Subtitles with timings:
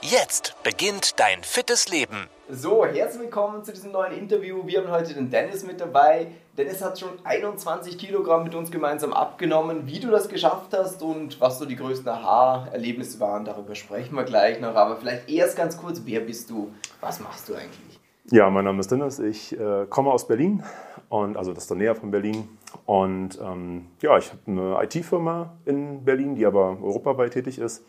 [0.00, 2.28] Jetzt beginnt dein fittes Leben.
[2.48, 4.64] So, herzlich willkommen zu diesem neuen Interview.
[4.64, 6.28] Wir haben heute den Dennis mit dabei.
[6.56, 9.88] Dennis hat schon 21 Kilogramm mit uns gemeinsam abgenommen.
[9.88, 14.22] Wie du das geschafft hast und was so die größten Aha-Erlebnisse waren, darüber sprechen wir
[14.22, 14.76] gleich noch.
[14.76, 16.72] Aber vielleicht erst ganz kurz, wer bist du?
[17.00, 17.98] Was machst du eigentlich?
[18.30, 19.18] Ja, mein Name ist Dennis.
[19.18, 20.62] Ich äh, komme aus Berlin
[21.08, 22.48] und also das ist der näher von Berlin.
[22.86, 27.82] Und ähm, ja, ich habe eine IT-Firma in Berlin, die aber europaweit tätig ist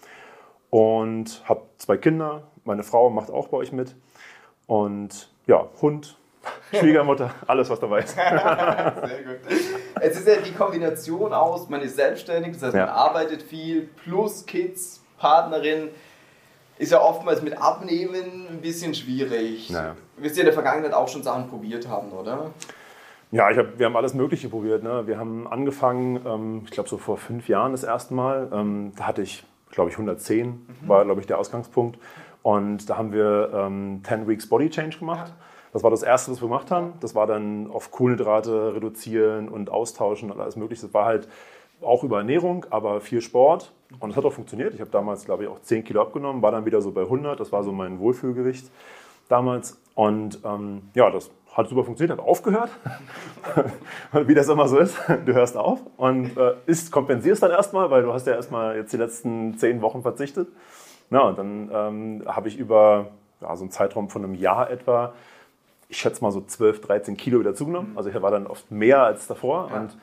[0.70, 2.44] und habe zwei Kinder.
[2.64, 3.96] Meine Frau macht auch bei euch mit.
[4.68, 6.18] Und ja, Hund,
[6.74, 8.16] Schwiegermutter, alles was dabei ist.
[8.16, 9.40] Sehr gut.
[10.00, 14.46] Es ist ja die Kombination aus, man ist selbstständig, das heißt, man arbeitet viel, plus
[14.46, 15.90] Kids, Partnerin.
[16.78, 19.70] Ist ja oftmals mit Abnehmen ein bisschen schwierig.
[19.70, 19.98] Naja.
[20.16, 22.52] Wirst du in der Vergangenheit auch schon Sachen probiert haben, oder?
[23.32, 24.82] Ja, ich hab, wir haben alles Mögliche probiert.
[24.82, 25.06] Ne?
[25.06, 28.50] Wir haben angefangen, ähm, ich glaube so vor fünf Jahren das erste Mal.
[28.54, 30.66] Ähm, da hatte ich glaube ich 110 mhm.
[30.88, 32.00] war, glaube ich, der Ausgangspunkt.
[32.42, 35.30] Und da haben wir ähm, 10 Weeks Body Change gemacht.
[35.30, 35.46] Ja.
[35.72, 36.94] Das war das Erste, was wir gemacht haben.
[37.00, 40.84] Das war dann auf Kohlenhydrate reduzieren und austauschen und alles Mögliche.
[40.84, 41.28] Das war halt
[41.82, 43.72] auch über Ernährung, aber viel Sport.
[44.00, 44.74] Und es hat auch funktioniert.
[44.74, 47.40] Ich habe damals, glaube ich, auch 10 Kilo abgenommen, war dann wieder so bei 100.
[47.40, 48.70] Das war so mein Wohlfühlgewicht
[49.28, 49.80] damals.
[49.96, 52.70] Und ähm, ja, das hat super funktioniert, hat aufgehört.
[54.14, 58.04] Wie das immer so ist, du hörst auf und äh, ist, kompensierst dann erstmal, weil
[58.04, 60.48] du hast ja erstmal jetzt die letzten zehn Wochen verzichtet.
[61.10, 63.08] Na, und dann ähm, habe ich über
[63.42, 65.14] ja, so einen Zeitraum von einem Jahr etwa,
[65.88, 67.94] ich schätze mal so 12, 13 Kilo wieder zugenommen.
[67.96, 69.70] Also ich war dann oft mehr als davor.
[69.72, 69.80] Ja.
[69.80, 69.98] Und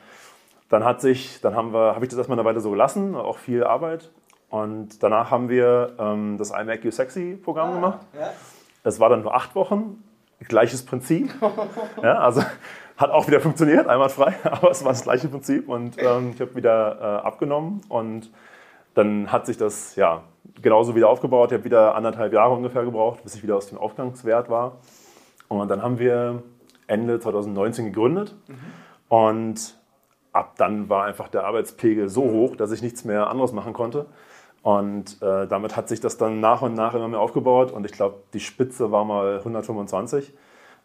[0.69, 3.37] dann hat sich, dann haben wir, habe ich das erstmal eine Weile so gelassen, auch
[3.37, 4.11] viel Arbeit.
[4.49, 7.99] Und danach haben wir ähm, das I Make You Sexy Programm ah, gemacht.
[8.13, 8.31] Ja.
[8.83, 10.03] Das war dann nur acht Wochen
[10.39, 11.33] Gleiches Prinzip.
[12.03, 12.41] Ja, also
[12.97, 16.55] hat auch wieder funktioniert, einwandfrei, aber es war das gleiche Prinzip und ähm, ich habe
[16.55, 18.31] wieder äh, abgenommen und
[18.95, 20.23] dann hat sich das ja
[20.61, 21.51] genauso wieder aufgebaut.
[21.51, 24.77] Ich habe wieder anderthalb Jahre ungefähr gebraucht, bis ich wieder aus dem Aufgangswert war.
[25.47, 26.41] Und dann haben wir
[26.87, 28.57] Ende 2019 gegründet mhm.
[29.09, 29.77] und
[30.33, 34.07] ab dann war einfach der Arbeitspegel so hoch, dass ich nichts mehr anderes machen konnte.
[34.67, 37.71] Und äh, damit hat sich das dann nach und nach immer mehr aufgebaut.
[37.71, 40.33] Und ich glaube, die Spitze war mal 125.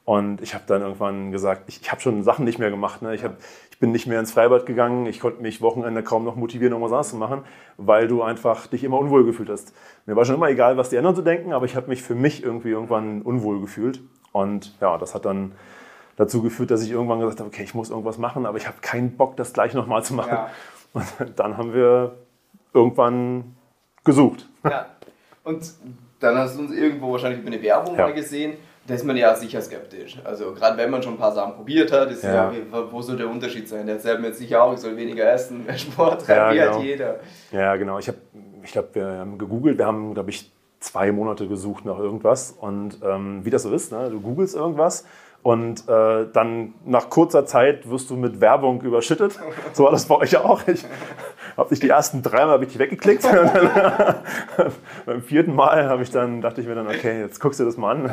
[0.04, 3.02] Und ich habe dann irgendwann gesagt, ich, ich habe schon Sachen nicht mehr gemacht.
[3.02, 3.12] Ne?
[3.12, 3.38] Ich, hab,
[3.72, 5.06] ich bin nicht mehr ins Freibad gegangen.
[5.06, 7.42] Ich konnte mich Wochenende kaum noch motivieren, irgendwas anderes zu machen,
[7.76, 9.74] weil du einfach dich immer unwohl gefühlt hast.
[10.06, 12.14] Mir war schon immer egal, was die anderen so denken, aber ich habe mich für
[12.14, 14.00] mich irgendwie irgendwann unwohl gefühlt.
[14.30, 15.56] Und ja, das hat dann
[16.14, 18.76] dazu geführt, dass ich irgendwann gesagt habe, okay, ich muss irgendwas machen, aber ich habe
[18.80, 20.34] keinen Bock, das gleich nochmal zu machen.
[20.34, 20.50] Ja.
[20.92, 22.12] Und dann haben wir
[22.72, 23.56] irgendwann
[24.04, 24.48] gesucht.
[24.64, 24.86] Ja.
[25.44, 25.72] Und
[26.20, 28.06] dann hast du uns irgendwo wahrscheinlich über eine Werbung ja.
[28.06, 28.54] mal gesehen.
[28.86, 30.18] Da ist man ja sicher skeptisch.
[30.24, 32.52] Also gerade wenn man schon ein paar Sachen probiert hat, ist ja, ja
[32.90, 33.86] wo soll der Unterschied sein?
[33.86, 36.82] Der erzählt mir jetzt sicher auch, ich soll weniger essen, mehr Sport treiben, ja, genau.
[36.82, 37.20] jeder.
[37.52, 37.98] Ja, genau.
[37.98, 38.10] Ich,
[38.62, 42.50] ich glaube, wir haben gegoogelt, wir haben, glaube ich, zwei Monate gesucht nach irgendwas.
[42.50, 44.10] Und ähm, wie das so ist, ne?
[44.10, 45.04] du googelst irgendwas
[45.42, 49.38] und äh, dann nach kurzer Zeit wirst du mit Werbung überschüttet.
[49.72, 50.66] So war das bei euch auch.
[50.68, 50.84] Ich
[51.56, 53.22] habe nicht die ersten dreimal habe ich weggeklickt.
[55.06, 57.76] beim vierten Mal habe ich dann dachte ich mir dann okay, jetzt guckst du das
[57.76, 58.12] mal an.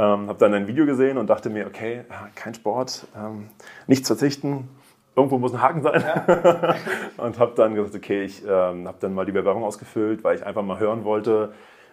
[0.00, 2.04] Ähm, habe dann ein Video gesehen und dachte mir okay,
[2.36, 3.48] kein Sport, ähm,
[3.88, 4.68] nichts verzichten.
[5.16, 6.04] Irgendwo muss ein Haken sein.
[6.06, 6.76] Ja.
[7.16, 10.46] und habe dann gesagt, okay, ich ähm, habe dann mal die Bewerbung ausgefüllt, weil ich
[10.46, 11.52] einfach mal hören wollte,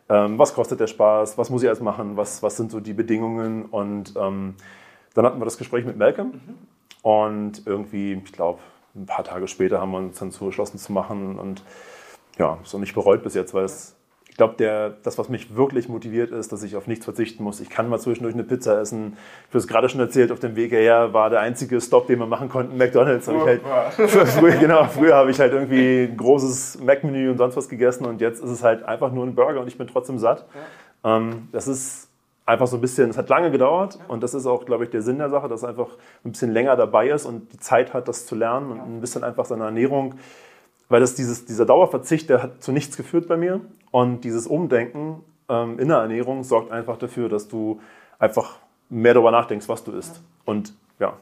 [0.10, 2.94] ähm, was kostet der Spaß, was muss ich alles machen, was, was sind so die
[2.94, 3.66] Bedingungen.
[3.66, 4.54] Und ähm,
[5.16, 6.58] dann hatten wir das Gespräch mit Malcolm mhm.
[7.02, 8.60] und irgendwie, ich glaube,
[8.96, 11.64] ein paar Tage später haben wir uns dann zugeschlossen zu machen und
[12.38, 13.96] ja, ist auch nicht bereut bis jetzt, weil es
[14.36, 17.62] ich glaube, das, was mich wirklich motiviert, ist, dass ich auf nichts verzichten muss.
[17.62, 19.16] Ich kann mal zwischendurch eine Pizza essen.
[19.44, 22.20] Ich habe es gerade schon erzählt, auf dem Weg hierher war der einzige Stop, den
[22.20, 23.30] wir machen konnten, McDonalds.
[23.30, 23.62] Oh, halt,
[23.96, 28.20] früher, genau, früher habe ich halt irgendwie ein großes Mac-Menü und sonst was gegessen und
[28.20, 30.46] jetzt ist es halt einfach nur ein Burger und ich bin trotzdem satt.
[31.06, 31.16] Ja.
[31.16, 32.10] Ähm, das ist
[32.46, 35.02] einfach so ein bisschen, es hat lange gedauert und das ist auch, glaube ich, der
[35.02, 35.90] Sinn der Sache, dass er einfach
[36.24, 39.24] ein bisschen länger dabei ist und die Zeit hat, das zu lernen und ein bisschen
[39.24, 40.16] einfach seine Ernährung
[40.90, 43.62] weil das dieses, dieser Dauerverzicht, der hat zu nichts geführt bei mir.
[43.92, 47.82] Und dieses Umdenken ähm, in der Ernährung sorgt einfach dafür, dass du
[48.20, 48.58] einfach
[48.90, 50.22] mehr darüber nachdenkst, was du isst.
[50.46, 51.18] Und ja.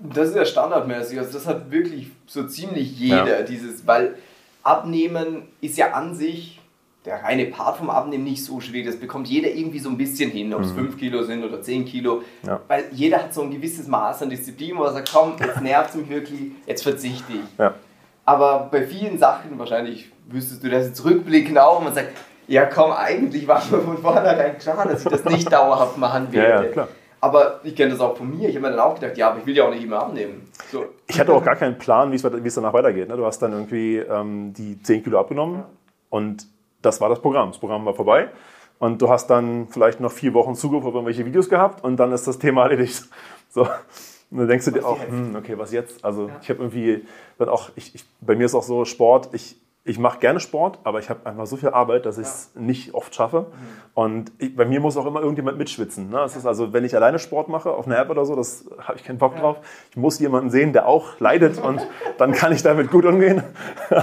[0.00, 1.18] Das ist ja standardmäßig.
[1.18, 3.42] Also das hat wirklich so ziemlich jeder, ja.
[3.42, 4.16] dieses, weil
[4.64, 6.57] Abnehmen ist ja an sich
[7.08, 8.86] der reine Part vom Abnehmen nicht so schwierig.
[8.86, 11.86] Das bekommt jeder irgendwie so ein bisschen hin, ob es 5 Kilo sind oder 10
[11.86, 12.22] Kilo.
[12.46, 12.60] Ja.
[12.68, 15.90] Weil jeder hat so ein gewisses Maß an Disziplin, wo er sagt, komm, jetzt nervt
[15.90, 17.58] es mich wirklich, jetzt verzichte ich.
[17.58, 17.74] Ja.
[18.26, 22.10] Aber bei vielen Sachen, wahrscheinlich wüsstest du das jetzt rückblickend auch, man sagt,
[22.46, 26.72] ja komm, eigentlich war mir von vornherein klar, dass ich das nicht dauerhaft machen werde.
[26.76, 26.88] ja.
[27.20, 28.48] Aber ich kenne das auch von mir.
[28.48, 30.48] Ich habe mir dann auch gedacht, ja, aber ich will ja auch nicht immer abnehmen.
[30.70, 30.84] So.
[31.08, 33.08] Ich hatte auch gar keinen Plan, wie es wie es danach weitergeht.
[33.08, 33.16] Ne?
[33.16, 35.64] Du hast dann irgendwie ähm, die 10 Kilo abgenommen
[36.10, 36.46] und
[36.82, 37.50] das war das Programm.
[37.50, 38.30] Das Programm war vorbei
[38.78, 42.12] und du hast dann vielleicht noch vier Wochen Zugriff auf irgendwelche Videos gehabt und dann
[42.12, 43.04] ist das Thema erledigt.
[43.50, 43.62] So.
[44.30, 46.04] Und dann denkst du dir auch, hm, okay, was jetzt?
[46.04, 47.04] Also ich habe irgendwie
[47.38, 50.80] dann auch, ich, ich, bei mir ist auch so Sport, ich, ich mache gerne Sport,
[50.84, 53.46] aber ich habe einfach so viel Arbeit, dass ich es nicht oft schaffe.
[53.94, 56.10] Und ich, bei mir muss auch immer irgendjemand mitschwitzen.
[56.10, 56.18] Ne?
[56.18, 58.98] Das ist also, wenn ich alleine Sport mache auf einer App oder so, das habe
[58.98, 59.56] ich keinen Bock drauf.
[59.90, 61.86] Ich muss jemanden sehen, der auch leidet und
[62.18, 63.42] dann kann ich damit gut umgehen.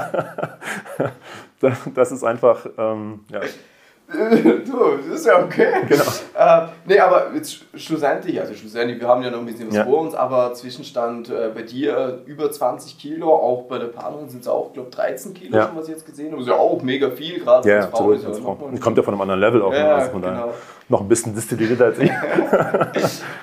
[1.96, 3.42] Das- ist einfach, ähm, ja.
[4.08, 5.68] du, das ist ja okay.
[5.90, 6.04] Genau.
[6.38, 9.84] Äh, nee, aber jetzt schlussendlich, also schlussendlich, wir haben ja noch ein bisschen was Ja.
[9.84, 14.42] vor uns, aber Zwischenstand äh, bei dir über 20 Kilo, auch bei der Partnerin sind
[14.42, 15.68] es auch, glaube 13 Kilo Ja.
[15.70, 16.38] schon, was ich jetzt gesehen habe.
[16.38, 17.92] Das ist ja auch mega viel, gerade Ja, als Frau.
[17.98, 18.16] absolut.
[18.18, 18.56] ist ja als Frau.
[18.80, 19.74] kommt ja von einem anderen Level auch.
[19.74, 20.54] Ja, Also von genau.
[20.88, 22.12] noch ein bisschen destillierter als ich.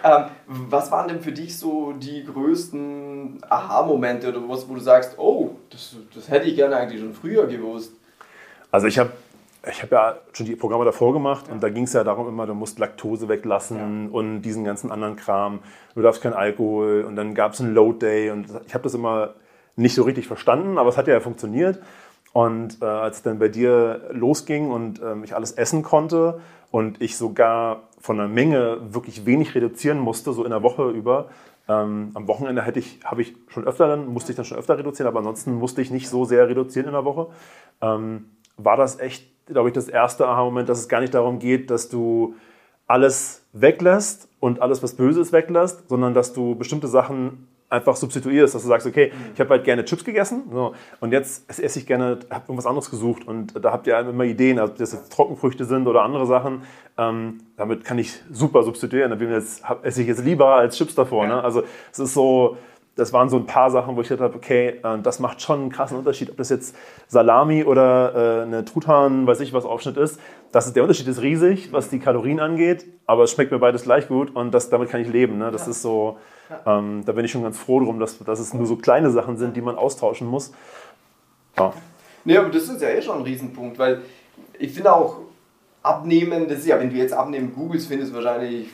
[0.04, 5.14] Ähm, was waren denn für dich so die größten Aha-Momente oder was, wo du sagst,
[5.16, 7.92] oh, das, das hätte ich gerne eigentlich schon früher gewusst?
[8.72, 9.12] Also ich habe
[9.70, 12.46] ich hab ja schon die Programme davor gemacht und da ging es ja darum immer,
[12.46, 15.60] du musst Laktose weglassen und diesen ganzen anderen Kram.
[15.94, 18.94] Du darfst kein Alkohol und dann gab es einen Load Day und ich habe das
[18.94, 19.34] immer
[19.76, 21.80] nicht so richtig verstanden, aber es hat ja funktioniert.
[22.32, 26.40] Und äh, als es dann bei dir losging und ähm, ich alles essen konnte
[26.70, 31.28] und ich sogar von der Menge wirklich wenig reduzieren musste, so in der Woche über,
[31.68, 34.78] ähm, am Wochenende hätte ich, habe ich schon öfter dann, musste ich dann schon öfter
[34.78, 37.28] reduzieren, aber ansonsten musste ich nicht so sehr reduzieren in der Woche.
[37.82, 38.30] Ähm,
[38.64, 41.88] war das echt, glaube ich, das erste Aha-Moment, dass es gar nicht darum geht, dass
[41.88, 42.34] du
[42.86, 48.54] alles weglässt und alles, was böse ist, weglässt, sondern dass du bestimmte Sachen einfach substituierst,
[48.54, 51.86] dass du sagst, okay, ich habe halt gerne Chips gegessen so, und jetzt esse ich
[51.86, 55.64] gerne, habe irgendwas anderes gesucht und da habt ihr immer Ideen, ob das jetzt Trockenfrüchte
[55.64, 56.64] sind oder andere Sachen,
[56.98, 60.54] ähm, damit kann ich super substituieren, da bin ich jetzt, hab, esse ich jetzt lieber
[60.56, 61.26] als Chips davor.
[61.26, 61.42] Ne?
[61.42, 62.58] Also es ist so,
[62.94, 65.60] das waren so ein paar Sachen, wo ich gedacht habe, okay, äh, das macht schon
[65.60, 66.76] einen krassen Unterschied, ob das jetzt
[67.08, 70.20] Salami oder äh, eine Truthahn, weiß ich was, Aufschnitt ist.
[70.50, 73.84] Das ist, der Unterschied ist riesig, was die Kalorien angeht, aber es schmeckt mir beides
[73.84, 75.38] gleich gut und das, damit kann ich leben.
[75.38, 75.50] Ne?
[75.50, 76.18] Das ist so,
[76.66, 79.38] ähm, da bin ich schon ganz froh drum, dass, dass es nur so kleine Sachen
[79.38, 80.52] sind, die man austauschen muss.
[81.58, 81.72] Ja.
[82.24, 84.02] Nee, aber das ist ja eh schon ein Riesenpunkt, weil
[84.58, 85.16] ich finde auch,
[85.82, 88.68] abnehmen, das ist ja, wenn du jetzt abnehmen googelst, findest du wahrscheinlich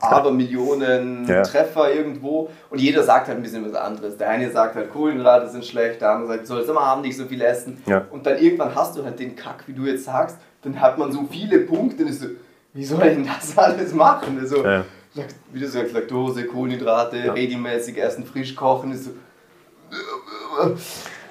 [0.00, 1.42] aber Millionen Ja.
[1.42, 4.16] Treffer irgendwo und jeder sagt halt ein bisschen was anderes.
[4.16, 7.16] Der eine sagt halt, Kohlenhydrate sind schlecht, der andere sagt, du sollst immer abends nicht
[7.16, 7.82] so viel essen.
[7.86, 8.04] Ja.
[8.10, 11.12] Und dann irgendwann hast du halt den Kack, wie du jetzt sagst, dann hat man
[11.12, 12.28] so viele Punkte und ist so,
[12.74, 14.38] wie soll ich denn das alles machen?
[14.40, 14.84] Also, Ja.
[15.50, 19.10] Wie du sagst, Laktose, Kohlenhydrate, regelmäßig essen, frisch kochen, ist so,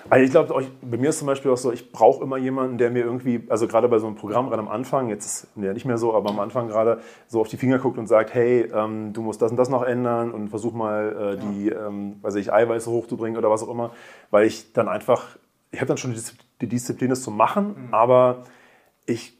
[0.09, 2.91] Also ich glaube, bei mir ist zum Beispiel auch so, ich brauche immer jemanden, der
[2.91, 5.85] mir irgendwie, also gerade bei so einem Programm, gerade am Anfang, jetzt ist ja nicht
[5.85, 9.13] mehr so, aber am Anfang gerade so auf die Finger guckt und sagt, hey, ähm,
[9.13, 12.53] du musst das und das noch ändern und versuch mal äh, die, ähm, weiß ich,
[12.53, 13.91] Eiweiße hochzubringen oder was auch immer,
[14.29, 15.37] weil ich dann einfach,
[15.71, 18.43] ich habe dann schon die, Dis- die Disziplin, das zu machen, aber
[19.07, 19.35] ich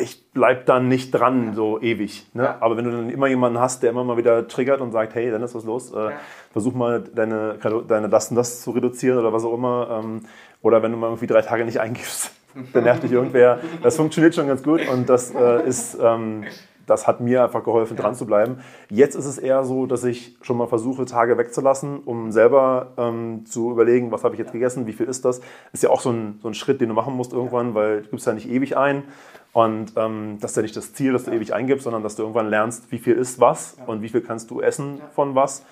[0.00, 2.26] ich bleib dann nicht dran so ewig.
[2.34, 2.44] Ne?
[2.44, 2.56] Ja.
[2.60, 5.30] Aber wenn du dann immer jemanden hast, der immer mal wieder triggert und sagt, hey,
[5.30, 6.10] dann ist was los, äh,
[6.52, 10.02] versuch mal deine, deine das und das zu reduzieren oder was auch immer.
[10.02, 10.20] Ähm,
[10.62, 12.32] oder wenn du mal irgendwie drei Tage nicht eingibst,
[12.72, 13.60] dann nervt dich irgendwer.
[13.82, 16.44] Das funktioniert schon ganz gut und das äh, ist, ähm,
[16.90, 18.58] das hat mir einfach geholfen, dran zu bleiben.
[18.90, 23.46] Jetzt ist es eher so, dass ich schon mal versuche, Tage wegzulassen, um selber ähm,
[23.46, 25.40] zu überlegen, was habe ich jetzt gegessen, wie viel ist das.
[25.72, 28.10] Ist ja auch so ein, so ein Schritt, den du machen musst irgendwann, weil du
[28.10, 29.04] gibst ja nicht ewig ein.
[29.52, 32.22] Und ähm, das ist ja nicht das Ziel, dass du ewig eingibst, sondern dass du
[32.22, 35.64] irgendwann lernst, wie viel ist was und wie viel kannst du essen von was.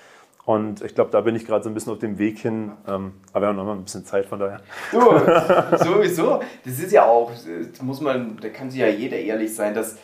[0.45, 2.71] Und ich glaube, da bin ich gerade so ein bisschen auf dem Weg hin.
[2.87, 4.61] Ähm, aber wir haben noch mal ein bisschen Zeit, von daher.
[4.91, 4.99] Du,
[5.77, 6.41] sowieso.
[6.65, 7.31] Das ist ja auch,
[7.81, 9.97] muss man, da kann sich ja jeder ehrlich sein, dass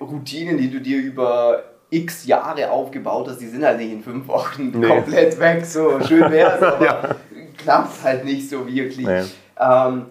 [0.00, 4.26] Routinen, die du dir über x Jahre aufgebaut hast, die sind halt nicht in fünf
[4.28, 4.86] Wochen Nee.
[4.88, 5.64] komplett weg.
[5.66, 7.16] So schön wäre es, aber
[7.58, 9.06] klappt halt nicht so wirklich.
[9.06, 9.22] Nee.
[9.58, 10.06] Ähm,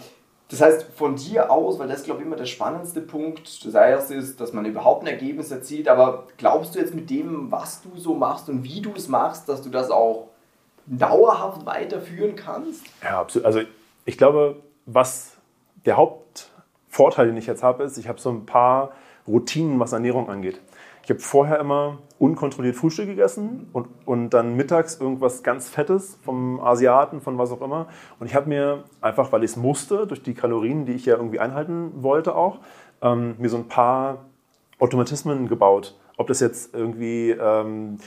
[0.49, 3.65] das heißt, von dir aus, weil das glaube ich, immer der spannendste Punkt.
[3.65, 7.49] Das erste ist, dass man überhaupt ein Ergebnis erzielt, aber glaubst du jetzt mit dem,
[7.51, 10.27] was du so machst und wie du es machst, dass du das auch
[10.85, 12.83] dauerhaft weiterführen kannst?
[13.01, 13.45] Ja, absolut.
[13.45, 13.61] Also
[14.05, 15.37] ich glaube, was
[15.85, 18.91] der Hauptvorteil, den ich jetzt habe, ist, ich habe so ein paar
[19.27, 20.61] Routinen, was Ernährung angeht.
[21.03, 26.59] Ich habe vorher immer unkontrolliert Frühstück gegessen und, und dann mittags irgendwas ganz Fettes vom
[26.59, 27.87] Asiaten, von was auch immer.
[28.19, 31.15] Und ich habe mir einfach, weil ich es musste, durch die Kalorien, die ich ja
[31.15, 32.59] irgendwie einhalten wollte auch,
[33.01, 34.25] ähm, mir so ein paar
[34.77, 35.97] Automatismen gebaut.
[36.17, 37.97] Ob das jetzt irgendwie ähm,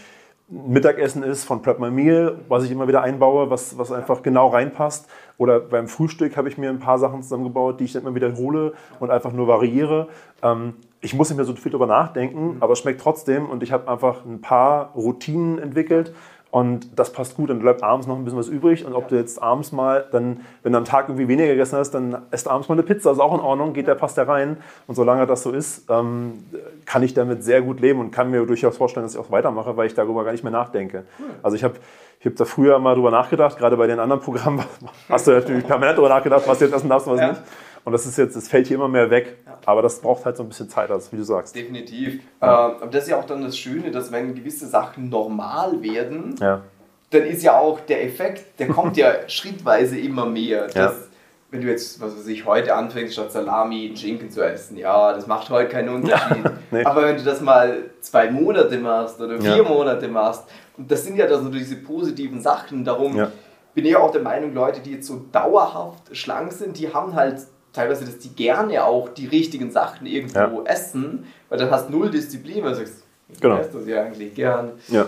[0.49, 4.49] Mittagessen ist von Prep My Meal, was ich immer wieder einbaue, was, was einfach genau
[4.49, 5.09] reinpasst.
[5.37, 8.75] Oder beim Frühstück habe ich mir ein paar Sachen zusammengebaut, die ich dann immer wiederhole
[9.01, 10.09] und einfach nur variiere.
[10.43, 13.73] Ähm, ich muss nicht mehr so viel darüber nachdenken, aber es schmeckt trotzdem und ich
[13.73, 16.13] habe einfach ein paar Routinen entwickelt,
[16.55, 18.87] und das passt gut, dann bleibt abends noch ein bisschen was übrig.
[18.87, 21.91] Und ob du jetzt abends mal, dann, wenn du am Tag irgendwie weniger gegessen hast,
[21.91, 24.59] dann isst abends mal eine Pizza, ist auch in Ordnung, geht der, passt der rein.
[24.87, 26.45] Und solange das so ist, ähm,
[26.85, 29.77] kann ich damit sehr gut leben und kann mir durchaus vorstellen, dass ich auch weitermache,
[29.77, 31.07] weil ich darüber gar nicht mehr nachdenke.
[31.43, 31.75] Also ich habe
[32.21, 34.65] ich habe da früher mal drüber nachgedacht, gerade bei den anderen Programmen
[35.09, 37.29] hast du natürlich permanent drüber nachgedacht, was du jetzt essen darfst und was ja.
[37.31, 37.43] nicht.
[37.85, 39.39] Und das ist jetzt, das fällt hier immer mehr weg.
[39.47, 39.59] Ja.
[39.67, 41.55] Aber das braucht halt so ein bisschen Zeit, also wie du sagst.
[41.55, 42.21] Definitiv.
[42.41, 42.69] Ja.
[42.69, 46.35] Ähm, aber das ist ja auch dann das Schöne, dass wenn gewisse Sachen normal werden,
[46.41, 46.63] ja.
[47.11, 50.69] dann ist ja auch der Effekt, der kommt ja schrittweise immer mehr.
[50.69, 51.09] Das,
[51.51, 55.27] wenn du jetzt, was weiß ich, heute anfängst, statt Salami Schinken zu essen, ja, das
[55.27, 56.45] macht heute keinen Unterschied.
[56.71, 56.85] nee.
[56.85, 60.45] Aber wenn du das mal zwei Monate machst oder vier Monate machst,
[60.79, 63.29] und das sind ja dann so diese positiven Sachen, darum
[63.75, 67.41] bin ich auch der Meinung, Leute, die jetzt so dauerhaft schlank sind, die haben halt
[67.75, 70.65] teilweise, dass die gerne auch die richtigen Sachen irgendwo ja.
[70.65, 73.59] essen, weil dann hast du null Disziplin, weil du sagst, ich genau.
[73.59, 74.73] esse das ja eigentlich gern.
[74.89, 75.07] Ja.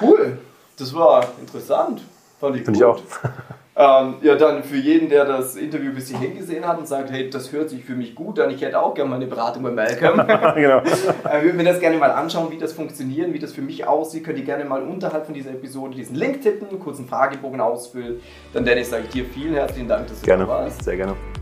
[0.00, 0.38] Cool,
[0.78, 2.02] das war interessant.
[2.38, 3.00] Fand ich Finde ich auch.
[3.76, 7.30] Ähm, ja, dann für jeden, der das Interview bis hierhin gesehen hat und sagt, hey,
[7.30, 9.70] das hört sich für mich gut an, ich hätte auch gerne mal eine Beratung bei
[9.70, 10.16] Malcolm.
[10.56, 10.78] genau.
[11.24, 14.24] äh, würde mir das gerne mal anschauen, wie das funktioniert, wie das für mich aussieht.
[14.24, 18.20] Könnt ihr gerne mal unterhalb von dieser Episode diesen Link tippen, einen kurzen Fragebogen ausfüllen.
[18.52, 20.44] Dann, Dennis, sage ich dir vielen herzlichen Dank, dass du gerne.
[20.44, 20.84] da warst.
[20.84, 21.14] Sehr gerne.